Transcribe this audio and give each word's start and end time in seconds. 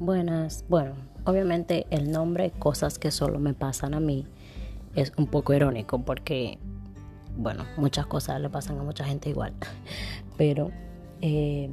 Buenas. 0.00 0.64
Bueno, 0.70 0.94
obviamente 1.26 1.86
el 1.90 2.10
nombre 2.10 2.52
Cosas 2.52 2.98
que 2.98 3.10
solo 3.10 3.38
me 3.38 3.52
pasan 3.52 3.92
a 3.92 4.00
mí 4.00 4.26
es 4.94 5.12
un 5.18 5.26
poco 5.26 5.52
irónico 5.52 5.98
porque, 6.00 6.58
bueno, 7.36 7.66
muchas 7.76 8.06
cosas 8.06 8.40
le 8.40 8.48
pasan 8.48 8.78
a 8.78 8.82
mucha 8.82 9.04
gente 9.04 9.28
igual. 9.28 9.52
Pero 10.38 10.70
eh, 11.20 11.68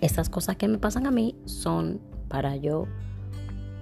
estas 0.00 0.30
cosas 0.30 0.56
que 0.56 0.66
me 0.66 0.78
pasan 0.78 1.06
a 1.06 1.10
mí 1.10 1.36
son 1.44 2.00
para 2.28 2.56
yo 2.56 2.86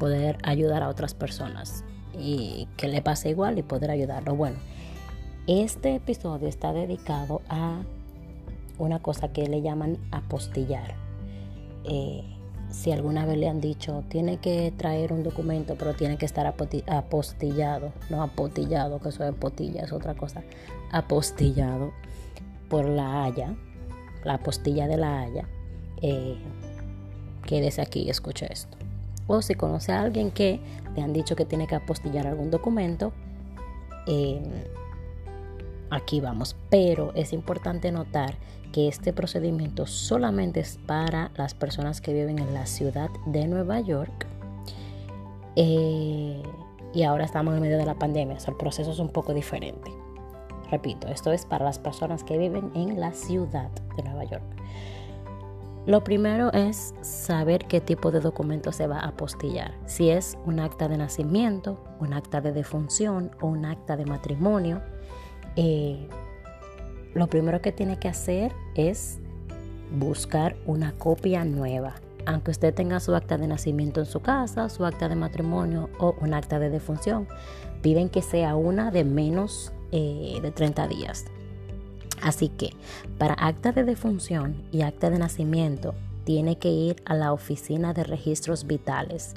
poder 0.00 0.38
ayudar 0.42 0.82
a 0.82 0.88
otras 0.88 1.14
personas 1.14 1.84
y 2.18 2.66
que 2.76 2.88
le 2.88 3.02
pase 3.02 3.30
igual 3.30 3.56
y 3.56 3.62
poder 3.62 3.92
ayudarlo. 3.92 4.34
Bueno, 4.34 4.56
este 5.46 5.94
episodio 5.94 6.48
está 6.48 6.72
dedicado 6.72 7.40
a 7.48 7.82
una 8.78 8.98
cosa 8.98 9.28
que 9.32 9.46
le 9.46 9.62
llaman 9.62 9.96
apostillar. 10.10 10.96
Eh, 11.84 12.39
si 12.70 12.92
alguna 12.92 13.26
vez 13.26 13.36
le 13.36 13.48
han 13.48 13.60
dicho, 13.60 14.04
tiene 14.08 14.38
que 14.38 14.72
traer 14.76 15.12
un 15.12 15.22
documento, 15.22 15.74
pero 15.76 15.94
tiene 15.94 16.16
que 16.16 16.26
estar 16.26 16.46
apostillado, 16.46 17.92
no 18.08 18.22
apostillado, 18.22 19.00
que 19.00 19.08
eso 19.08 19.24
es 19.24 19.34
potilla, 19.34 19.82
es 19.82 19.92
otra 19.92 20.14
cosa, 20.14 20.42
apostillado 20.92 21.92
por 22.68 22.88
la 22.88 23.24
Haya, 23.24 23.54
la 24.24 24.34
apostilla 24.34 24.86
de 24.86 24.96
la 24.96 25.20
Haya, 25.20 25.48
eh, 26.00 26.38
quédese 27.44 27.82
aquí 27.82 28.02
y 28.02 28.10
esto. 28.10 28.78
O 29.26 29.42
si 29.42 29.54
conoce 29.54 29.92
a 29.92 30.00
alguien 30.00 30.30
que 30.30 30.60
le 30.94 31.02
han 31.02 31.12
dicho 31.12 31.36
que 31.36 31.44
tiene 31.44 31.66
que 31.66 31.74
apostillar 31.74 32.26
algún 32.26 32.50
documento, 32.50 33.12
eh, 34.06 34.40
aquí 35.90 36.20
vamos. 36.20 36.56
Pero 36.68 37.12
es 37.14 37.32
importante 37.32 37.92
notar 37.92 38.34
que 38.72 38.88
este 38.88 39.12
procedimiento 39.12 39.86
solamente 39.86 40.60
es 40.60 40.78
para 40.86 41.30
las 41.36 41.54
personas 41.54 42.00
que 42.00 42.12
viven 42.12 42.38
en 42.38 42.54
la 42.54 42.66
ciudad 42.66 43.10
de 43.26 43.46
Nueva 43.46 43.80
York. 43.80 44.26
Eh, 45.56 46.42
y 46.92 47.02
ahora 47.02 47.24
estamos 47.24 47.54
en 47.54 47.60
medio 47.60 47.78
de 47.78 47.86
la 47.86 47.98
pandemia, 47.98 48.36
o 48.36 48.50
el 48.50 48.56
proceso 48.56 48.90
es 48.90 48.98
un 48.98 49.10
poco 49.10 49.34
diferente. 49.34 49.90
Repito, 50.70 51.08
esto 51.08 51.32
es 51.32 51.44
para 51.44 51.64
las 51.64 51.78
personas 51.78 52.22
que 52.22 52.38
viven 52.38 52.70
en 52.74 53.00
la 53.00 53.12
ciudad 53.12 53.70
de 53.96 54.02
Nueva 54.02 54.24
York. 54.24 54.44
Lo 55.86 56.04
primero 56.04 56.52
es 56.52 56.94
saber 57.00 57.64
qué 57.66 57.80
tipo 57.80 58.10
de 58.10 58.20
documento 58.20 58.70
se 58.70 58.86
va 58.86 59.00
a 59.00 59.08
apostillar. 59.08 59.72
Si 59.86 60.10
es 60.10 60.36
un 60.44 60.60
acta 60.60 60.88
de 60.88 60.98
nacimiento, 60.98 61.82
un 62.00 62.12
acta 62.12 62.40
de 62.40 62.52
defunción 62.52 63.30
o 63.40 63.46
un 63.46 63.64
acta 63.64 63.96
de 63.96 64.04
matrimonio. 64.04 64.82
Eh, 65.56 66.06
lo 67.14 67.26
primero 67.28 67.60
que 67.60 67.72
tiene 67.72 67.98
que 67.98 68.08
hacer 68.08 68.52
es 68.74 69.18
buscar 69.98 70.56
una 70.66 70.92
copia 70.92 71.44
nueva. 71.44 71.94
Aunque 72.26 72.50
usted 72.50 72.74
tenga 72.74 73.00
su 73.00 73.14
acta 73.14 73.38
de 73.38 73.46
nacimiento 73.46 74.00
en 74.00 74.06
su 74.06 74.20
casa, 74.20 74.68
su 74.68 74.84
acta 74.84 75.08
de 75.08 75.16
matrimonio 75.16 75.88
o 75.98 76.14
un 76.20 76.34
acta 76.34 76.58
de 76.58 76.70
defunción, 76.70 77.26
piden 77.82 78.08
que 78.08 78.22
sea 78.22 78.56
una 78.56 78.90
de 78.90 79.04
menos 79.04 79.72
eh, 79.90 80.38
de 80.40 80.50
30 80.50 80.86
días. 80.88 81.24
Así 82.22 82.48
que 82.48 82.74
para 83.18 83.34
acta 83.34 83.72
de 83.72 83.84
defunción 83.84 84.62
y 84.70 84.82
acta 84.82 85.10
de 85.10 85.18
nacimiento 85.18 85.94
tiene 86.24 86.58
que 86.58 86.68
ir 86.68 87.02
a 87.06 87.14
la 87.14 87.32
oficina 87.32 87.94
de 87.94 88.04
registros 88.04 88.66
vitales. 88.66 89.34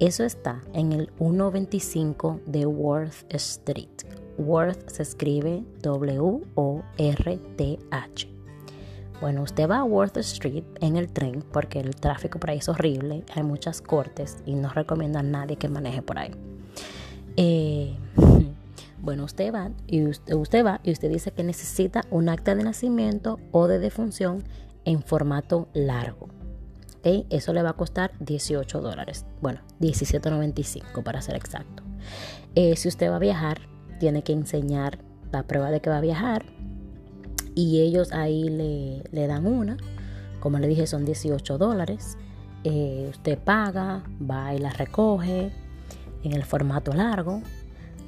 Eso 0.00 0.24
está 0.24 0.60
en 0.72 0.92
el 0.92 1.10
125 1.18 2.40
de 2.46 2.66
Worth 2.66 3.32
Street. 3.32 4.23
Worth 4.38 4.90
se 4.90 5.02
escribe 5.02 5.62
W-O-R-T-H. 5.82 6.34
Bueno, 9.20 9.42
usted 9.42 9.70
va 9.70 9.78
a 9.78 9.84
Worth 9.84 10.16
Street 10.18 10.64
en 10.80 10.96
el 10.96 11.08
tren 11.08 11.42
porque 11.52 11.80
el 11.80 11.94
tráfico 11.96 12.38
por 12.38 12.50
ahí 12.50 12.58
es 12.58 12.68
horrible, 12.68 13.24
hay 13.34 13.42
muchas 13.42 13.80
cortes 13.80 14.38
y 14.44 14.54
no 14.54 14.68
recomienda 14.68 15.20
a 15.20 15.22
nadie 15.22 15.56
que 15.56 15.68
maneje 15.68 16.02
por 16.02 16.18
ahí. 16.18 16.32
Eh, 17.36 17.96
bueno, 19.00 19.24
usted 19.24 19.52
va 19.52 19.70
y 19.86 20.04
usted, 20.04 20.34
usted, 20.34 20.64
va 20.64 20.80
y 20.82 20.92
usted 20.92 21.10
dice 21.10 21.30
que 21.30 21.42
necesita 21.44 22.02
un 22.10 22.28
acta 22.28 22.54
de 22.54 22.64
nacimiento 22.64 23.38
o 23.52 23.66
de 23.68 23.78
defunción 23.78 24.44
en 24.84 25.02
formato 25.02 25.68
largo. 25.72 26.28
¿Okay? 26.98 27.26
Eso 27.30 27.52
le 27.52 27.62
va 27.62 27.70
a 27.70 27.74
costar 27.74 28.12
18 28.20 28.80
dólares. 28.80 29.24
Bueno, 29.40 29.60
17.95 29.80 31.02
para 31.02 31.22
ser 31.22 31.36
exacto. 31.36 31.82
Eh, 32.54 32.76
si 32.76 32.88
usted 32.88 33.10
va 33.10 33.16
a 33.16 33.20
viajar, 33.20 33.60
tiene 33.98 34.22
que 34.22 34.32
enseñar 34.32 34.98
la 35.32 35.42
prueba 35.42 35.70
de 35.70 35.80
que 35.80 35.90
va 35.90 35.98
a 35.98 36.00
viajar 36.00 36.44
y 37.54 37.80
ellos 37.80 38.12
ahí 38.12 38.48
le, 38.48 39.26
dan 39.26 39.46
una. 39.46 39.76
Como 40.40 40.58
le 40.58 40.68
dije, 40.68 40.86
son 40.86 41.04
18 41.04 41.58
dólares. 41.58 42.18
Eh, 42.64 43.06
usted 43.10 43.38
paga, 43.38 44.02
va 44.20 44.54
y 44.54 44.58
la 44.58 44.70
recoge 44.70 45.50
en 46.22 46.32
el 46.32 46.44
formato 46.44 46.92
largo. 46.92 47.42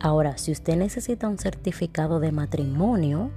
Ahora, 0.00 0.36
si 0.36 0.52
usted 0.52 0.76
necesita 0.76 1.28
un 1.28 1.38
certificado 1.38 2.20
de 2.20 2.32
matrimonio, 2.32 3.30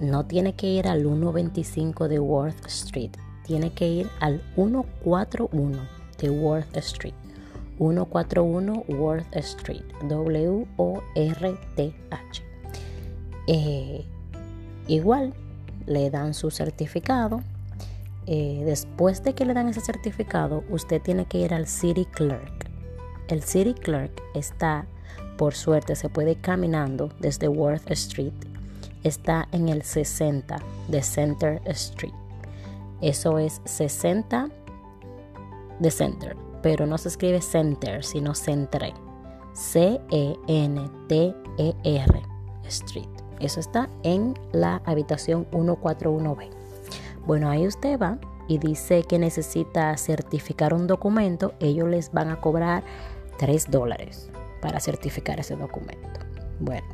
no 0.00 0.26
tiene 0.26 0.54
que 0.54 0.66
ir 0.66 0.88
al 0.88 1.02
125 1.02 2.08
de 2.08 2.18
Worth 2.18 2.66
Street, 2.66 3.12
tiene 3.46 3.72
que 3.72 3.88
ir 3.88 4.08
al 4.20 4.42
141 4.54 5.78
de 6.18 6.30
Worth 6.30 6.76
Street. 6.76 7.14
141 7.78 8.84
Worth 8.88 9.36
Street, 9.36 9.84
W-O-R-T-H. 10.08 11.02
Eh, 13.46 14.04
igual 14.88 15.34
le 15.86 16.10
dan 16.10 16.34
su 16.34 16.50
certificado. 16.50 17.42
Eh, 18.26 18.62
después 18.64 19.22
de 19.22 19.34
que 19.34 19.44
le 19.44 19.54
dan 19.54 19.68
ese 19.68 19.80
certificado, 19.80 20.64
usted 20.68 21.00
tiene 21.00 21.26
que 21.26 21.38
ir 21.38 21.54
al 21.54 21.66
City 21.66 22.06
Clerk. 22.06 22.68
El 23.28 23.42
City 23.42 23.74
Clerk 23.74 24.22
está, 24.34 24.86
por 25.36 25.54
suerte, 25.54 25.94
se 25.94 26.08
puede 26.08 26.32
ir 26.32 26.40
caminando 26.40 27.10
desde 27.20 27.48
Worth 27.48 27.90
Street. 27.92 28.32
Está 29.04 29.46
en 29.52 29.68
el 29.68 29.82
60 29.82 30.58
de 30.88 31.02
Center 31.02 31.60
Street. 31.66 32.14
Eso 33.00 33.38
es 33.38 33.60
60 33.64 34.48
de 35.78 35.90
Center 35.90 36.36
pero 36.62 36.86
no 36.86 36.98
se 36.98 37.08
escribe 37.08 37.40
center, 37.40 38.04
sino 38.04 38.34
centre. 38.34 38.94
C-E-N-T-E-R 39.54 40.36
Street. 42.64 43.08
Eso 43.40 43.60
está 43.60 43.88
en 44.02 44.34
la 44.52 44.82
habitación 44.84 45.46
141B. 45.50 46.50
Bueno, 47.26 47.50
ahí 47.50 47.66
usted 47.66 47.98
va 47.98 48.18
y 48.48 48.58
dice 48.58 49.02
que 49.02 49.18
necesita 49.18 49.96
certificar 49.96 50.72
un 50.74 50.86
documento. 50.86 51.54
Ellos 51.60 51.88
les 51.88 52.12
van 52.12 52.30
a 52.30 52.40
cobrar 52.40 52.84
3 53.38 53.70
dólares 53.70 54.30
para 54.60 54.80
certificar 54.80 55.40
ese 55.40 55.56
documento. 55.56 56.20
Bueno, 56.60 56.86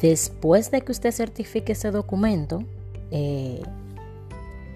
después 0.00 0.70
de 0.70 0.82
que 0.82 0.92
usted 0.92 1.12
certifique 1.12 1.72
ese 1.72 1.90
documento, 1.90 2.62
eh, 3.10 3.62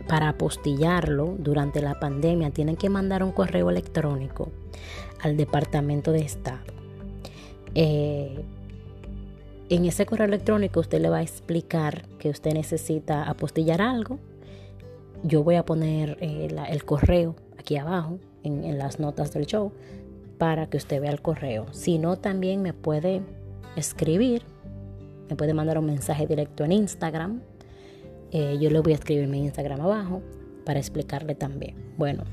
para 0.09 0.28
apostillarlo 0.28 1.37
durante 1.39 1.81
la 1.81 1.99
pandemia 1.99 2.50
tienen 2.50 2.77
que 2.77 2.89
mandar 2.89 3.22
un 3.22 3.33
correo 3.33 3.71
electrónico 3.71 4.50
al 5.21 5.37
Departamento 5.37 6.12
de 6.12 6.21
Estado. 6.21 6.65
Eh, 7.75 8.44
en 9.69 9.84
ese 9.84 10.06
correo 10.06 10.27
electrónico 10.27 10.81
usted 10.81 11.00
le 11.00 11.11
va 11.11 11.19
a 11.19 11.22
explicar 11.22 12.06
que 12.19 12.31
usted 12.31 12.53
necesita 12.53 13.25
apostillar 13.25 13.83
algo. 13.83 14.19
Yo 15.25 15.43
voy 15.43 15.56
a 15.56 15.65
poner 15.65 16.19
eh, 16.21 16.49
el 16.69 16.84
correo 16.84 17.34
aquí 17.59 17.77
abajo 17.77 18.19
en, 18.44 18.65
en 18.65 18.78
las 18.78 19.00
notas 19.00 19.33
del 19.33 19.47
show 19.47 19.73
para 20.38 20.69
que 20.69 20.77
usted 20.77 21.00
vea 21.00 21.11
el 21.11 21.21
correo. 21.21 21.67
Si 21.73 21.99
no, 21.99 22.17
también 22.17 22.62
me 22.62 22.73
puede 22.73 23.23
escribir, 23.75 24.43
me 25.28 25.37
puede 25.37 25.53
mandar 25.53 25.78
un 25.78 25.87
mensaje 25.87 26.27
directo 26.27 26.65
en 26.65 26.73
Instagram 26.73 27.41
eh, 28.32 28.58
yo 28.61 28.70
le 28.70 28.81
voy 28.81 28.93
a 28.93 28.96
escribir 28.96 29.28
mi 29.28 29.38
Instagram 29.38 29.81
abajo 29.81 30.23
para 30.64 30.78
explicarle 30.78 31.34
también. 31.34 31.76
Bueno, 31.96 32.25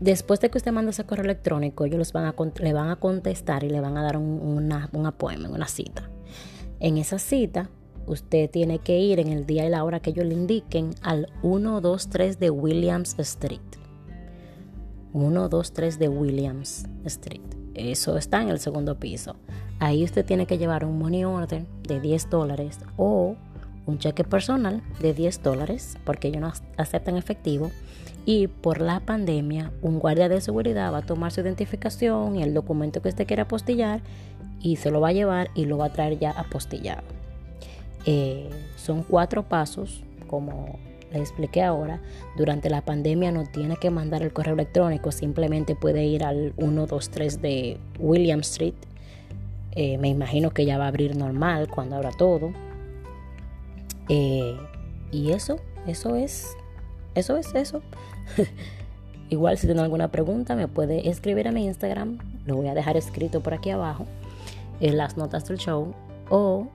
después 0.00 0.40
de 0.40 0.50
que 0.50 0.58
usted 0.58 0.72
manda 0.72 0.90
ese 0.90 1.04
correo 1.04 1.24
electrónico, 1.24 1.84
ellos 1.84 2.12
le 2.58 2.72
van 2.72 2.88
a 2.90 2.96
contestar 2.96 3.64
y 3.64 3.70
le 3.70 3.80
van 3.80 3.96
a 3.96 4.02
dar 4.02 4.16
un, 4.16 4.40
una, 4.40 4.88
un 4.92 5.06
una 5.50 5.68
cita. 5.68 6.08
En 6.78 6.98
esa 6.98 7.18
cita, 7.18 7.70
usted 8.06 8.50
tiene 8.50 8.78
que 8.78 8.98
ir 8.98 9.18
en 9.18 9.28
el 9.28 9.46
día 9.46 9.66
y 9.66 9.70
la 9.70 9.84
hora 9.84 10.00
que 10.00 10.10
ellos 10.10 10.26
le 10.26 10.34
indiquen 10.34 10.90
al 11.02 11.28
123 11.42 12.38
de 12.38 12.50
Williams 12.50 13.16
Street. 13.18 13.60
123 15.12 15.98
de 15.98 16.08
Williams 16.08 16.86
Street. 17.04 17.40
Eso 17.74 18.16
está 18.16 18.42
en 18.42 18.50
el 18.50 18.58
segundo 18.58 18.98
piso. 18.98 19.36
Ahí 19.78 20.04
usted 20.04 20.24
tiene 20.24 20.46
que 20.46 20.58
llevar 20.58 20.84
un 20.84 20.98
money 20.98 21.24
order 21.24 21.66
de 21.82 22.00
10 22.00 22.30
dólares 22.30 22.80
o 22.96 23.36
un 23.86 23.98
cheque 23.98 24.24
personal 24.24 24.82
de 25.00 25.14
10 25.14 25.42
dólares, 25.42 25.96
porque 26.04 26.28
ellos 26.28 26.40
no 26.40 26.52
aceptan 26.76 27.16
efectivo, 27.16 27.70
y 28.24 28.48
por 28.48 28.80
la 28.80 29.00
pandemia 29.00 29.72
un 29.82 30.00
guardia 30.00 30.28
de 30.28 30.40
seguridad 30.40 30.92
va 30.92 30.98
a 30.98 31.02
tomar 31.02 31.30
su 31.30 31.40
identificación 31.40 32.36
y 32.36 32.42
el 32.42 32.52
documento 32.52 33.00
que 33.00 33.08
usted 33.08 33.26
quiera 33.26 33.44
apostillar 33.44 34.00
y 34.60 34.76
se 34.76 34.90
lo 34.90 35.00
va 35.00 35.08
a 35.08 35.12
llevar 35.12 35.50
y 35.54 35.64
lo 35.64 35.78
va 35.78 35.86
a 35.86 35.92
traer 35.92 36.18
ya 36.18 36.32
apostillado. 36.32 37.02
Eh, 38.04 38.50
son 38.76 39.04
cuatro 39.04 39.44
pasos, 39.44 40.02
como 40.26 40.78
le 41.12 41.20
expliqué 41.20 41.62
ahora, 41.62 42.00
durante 42.36 42.68
la 42.68 42.82
pandemia 42.82 43.30
no 43.30 43.44
tiene 43.44 43.76
que 43.76 43.90
mandar 43.90 44.22
el 44.22 44.32
correo 44.32 44.54
electrónico, 44.54 45.12
simplemente 45.12 45.76
puede 45.76 46.04
ir 46.04 46.24
al 46.24 46.52
123 46.58 47.40
de 47.40 47.78
William 47.98 48.40
Street. 48.40 48.74
Eh, 49.72 49.98
me 49.98 50.08
imagino 50.08 50.50
que 50.50 50.64
ya 50.64 50.78
va 50.78 50.84
a 50.86 50.88
abrir 50.88 51.16
normal 51.16 51.68
cuando 51.68 51.96
abra 51.96 52.10
todo. 52.10 52.52
Eh, 54.08 54.56
y 55.12 55.32
eso, 55.32 55.58
eso 55.86 56.14
es, 56.14 56.56
eso 57.14 57.36
es 57.36 57.54
eso. 57.54 57.82
Igual 59.28 59.58
si 59.58 59.66
tiene 59.66 59.82
alguna 59.82 60.08
pregunta 60.08 60.54
me 60.54 60.68
puede 60.68 61.08
escribir 61.08 61.48
a 61.48 61.52
mi 61.52 61.64
Instagram, 61.64 62.18
lo 62.46 62.56
voy 62.56 62.68
a 62.68 62.74
dejar 62.74 62.96
escrito 62.96 63.40
por 63.42 63.54
aquí 63.54 63.70
abajo 63.70 64.06
en 64.80 64.96
las 64.96 65.16
notas 65.16 65.46
del 65.48 65.58
show 65.58 65.94
o 66.30 66.68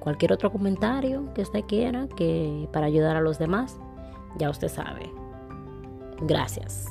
cualquier 0.00 0.32
otro 0.32 0.50
comentario 0.50 1.32
que 1.34 1.42
usted 1.42 1.64
quiera 1.64 2.08
que 2.16 2.68
para 2.72 2.86
ayudar 2.86 3.16
a 3.16 3.20
los 3.20 3.38
demás, 3.38 3.78
ya 4.38 4.50
usted 4.50 4.68
sabe. 4.68 5.10
Gracias. 6.22 6.86